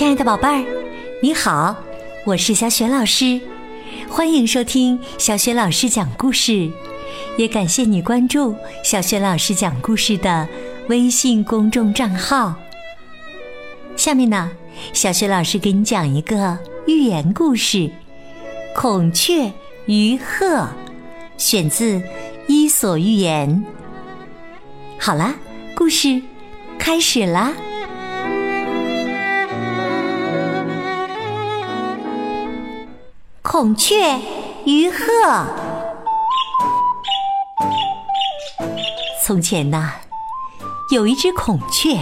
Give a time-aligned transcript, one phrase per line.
[0.00, 0.64] 亲爱的宝贝儿，
[1.20, 1.76] 你好，
[2.24, 3.38] 我是小雪老师，
[4.08, 6.70] 欢迎收听小雪老师讲故事，
[7.36, 10.48] 也感谢你关注小雪老师讲故事的
[10.88, 12.54] 微信公众账号。
[13.94, 14.50] 下面呢，
[14.94, 17.76] 小雪老师给你讲一个寓言故事
[18.74, 19.52] 《孔雀
[19.84, 20.46] 与鹤》，
[21.36, 21.98] 选自
[22.48, 23.62] 《伊索寓言》。
[24.98, 25.34] 好啦，
[25.74, 26.22] 故事
[26.78, 27.52] 开始啦。
[33.52, 34.16] 孔雀
[34.64, 34.96] 与鹤。
[39.26, 39.90] 从前呐，
[40.92, 41.98] 有一只孔雀，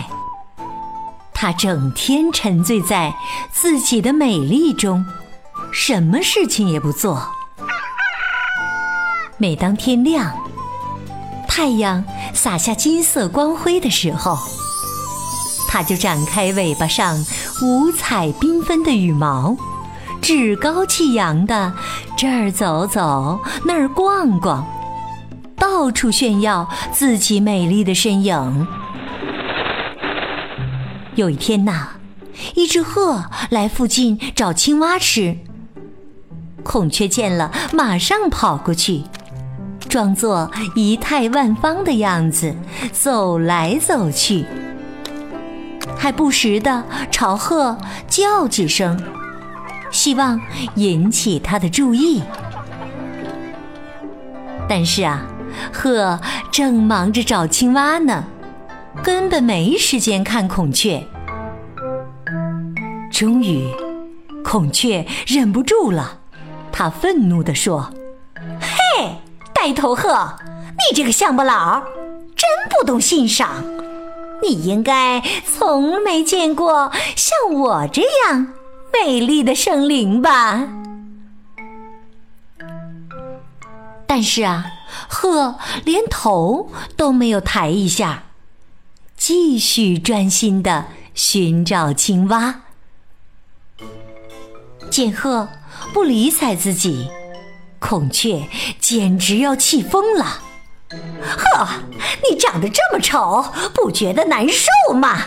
[1.33, 3.15] 它整天沉醉在
[3.51, 5.02] 自己的美丽中，
[5.73, 7.27] 什么事情也不做。
[9.38, 10.30] 每当天亮，
[11.49, 12.05] 太阳
[12.35, 14.37] 洒下金色光辉的时候，
[15.66, 17.16] 它就展开尾巴上
[17.62, 19.57] 五彩缤纷的羽毛。
[20.29, 21.73] 趾高气扬的
[22.15, 24.62] 这儿走走，那儿逛逛，
[25.57, 28.66] 到处炫耀自己美丽的身影。
[31.15, 31.93] 有一天呐，
[32.54, 35.34] 一只鹤来附近找青蛙吃，
[36.62, 39.04] 孔雀见了，马上跑过去，
[39.88, 42.54] 装作仪态万方的样子，
[42.93, 44.45] 走来走去，
[45.96, 49.02] 还不时的朝鹤叫几声。
[49.90, 50.40] 希望
[50.74, 52.22] 引起他的注意，
[54.68, 55.26] 但是啊，
[55.72, 58.24] 鹤正忙着找青蛙呢，
[59.02, 61.06] 根本没时间看孔雀。
[63.10, 63.66] 终于，
[64.44, 66.19] 孔雀忍不住了，
[66.70, 67.91] 他愤怒地说
[68.60, 69.16] ：“嘿，
[69.54, 70.36] 呆头鹤，
[70.72, 71.82] 你这个乡巴佬，
[72.36, 73.64] 真不懂欣赏！
[74.41, 78.48] 你应该从没见过像我这样。”
[79.04, 80.69] 美丽的生灵吧，
[84.06, 84.66] 但是啊，
[85.09, 88.25] 鹤连头都没有抬一下，
[89.16, 92.62] 继续专心的寻找青蛙。
[94.91, 95.48] 见鹤
[95.92, 97.09] 不理睬自己，
[97.78, 98.48] 孔雀
[98.80, 100.25] 简直要气疯了。
[100.91, 101.69] 呵，
[102.28, 105.25] 你长得这么丑，不觉得难受吗？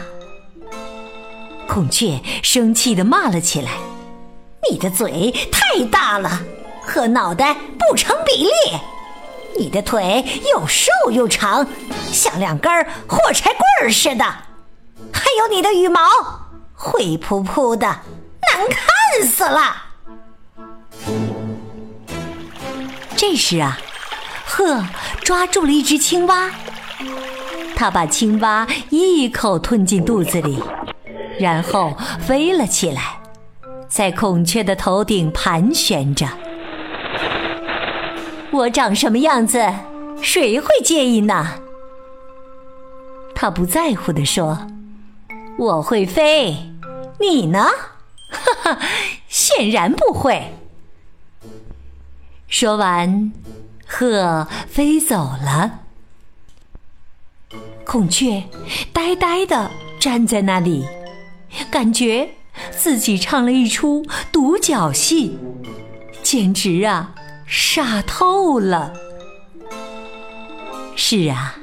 [1.73, 3.71] 孔雀生气地骂了起来
[4.69, 6.41] ：“你的嘴太大了，
[6.81, 8.51] 和脑袋不成比例；
[9.57, 10.21] 你的腿
[10.51, 11.65] 又瘦又长，
[12.11, 12.69] 像两根
[13.07, 14.25] 火柴棍儿似的；
[15.13, 16.01] 还有你的羽毛
[16.73, 19.73] 灰扑扑的，难看死了。”
[23.15, 23.79] 这时啊，
[24.45, 24.83] 鹤
[25.23, 26.51] 抓住了一只青蛙，
[27.77, 30.61] 它把青蛙一口吞进肚子里。
[31.41, 33.19] 然后飞了起来，
[33.89, 36.27] 在孔雀的头顶盘旋着。
[38.51, 39.59] 我长什么样子，
[40.21, 41.59] 谁会介意呢？
[43.33, 44.67] 他不在乎地说
[45.57, 46.71] ：“我会飞，
[47.19, 47.65] 你呢？”
[48.29, 48.79] 哈哈，
[49.27, 50.53] 显然不会。
[52.47, 53.31] 说完，
[53.87, 55.79] 鹤飞走了。
[57.83, 58.43] 孔雀
[58.93, 60.85] 呆呆地站在那里。
[61.69, 62.29] 感觉
[62.71, 65.37] 自己唱了一出独角戏，
[66.21, 67.13] 简直啊，
[67.45, 68.93] 傻透了。
[70.95, 71.55] 是啊，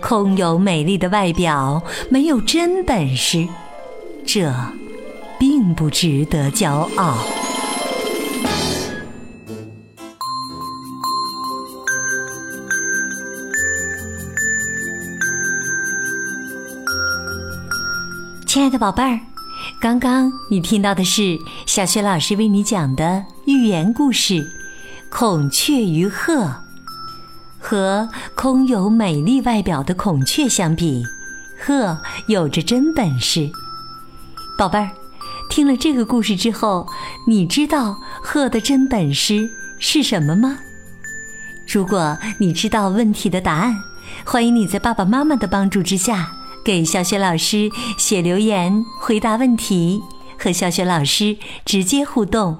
[0.00, 3.46] 空有美丽的外表，没有真本事，
[4.24, 4.52] 这
[5.38, 7.18] 并不值得骄傲。
[18.56, 19.20] 亲爱的宝贝儿，
[19.78, 24.32] 刚刚你听到的是小雪老师为你讲的寓言故事
[25.10, 26.32] 《孔雀与鹤》。
[27.58, 31.04] 和空有美丽外表的孔雀相比，
[31.60, 31.98] 鹤
[32.28, 33.46] 有着真本事。
[34.56, 34.90] 宝贝儿，
[35.50, 36.88] 听了这个故事之后，
[37.28, 40.56] 你知道鹤的真本事是什么吗？
[41.68, 43.76] 如果你知道问题的答案，
[44.24, 46.32] 欢迎你在爸爸妈妈的帮助之下。
[46.66, 50.02] 给小雪老师写留言，回答问题，
[50.36, 52.58] 和小雪老师直接互动。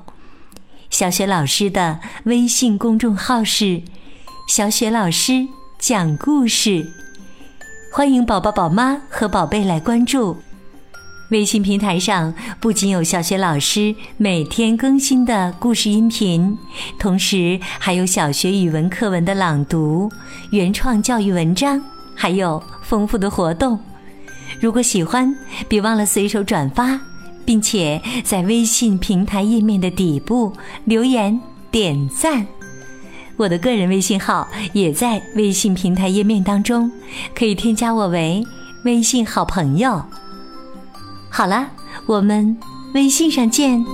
[0.90, 3.82] 小雪老师的微信公众号是
[4.46, 5.48] “小雪老师
[5.80, 6.86] 讲故事”，
[7.92, 10.36] 欢迎宝宝、宝妈和宝贝来关注。
[11.32, 16.56] 微信平台上不仅有小雪老师每天更新的故事音频，
[16.96, 20.08] 同时还有小学语文课文的朗读、
[20.52, 21.82] 原创教育文章，
[22.14, 23.76] 还有丰富的活动。
[24.60, 25.34] 如果喜欢，
[25.68, 26.98] 别忘了随手转发，
[27.44, 30.52] 并且在微信平台页面的底部
[30.84, 31.40] 留言
[31.70, 32.46] 点赞。
[33.36, 36.90] 我的个人微信号也在微信平台页面当中，
[37.34, 38.42] 可以添加我为
[38.84, 40.02] 微信好朋友。
[41.28, 41.68] 好了，
[42.06, 42.56] 我们
[42.94, 43.84] 微信上见。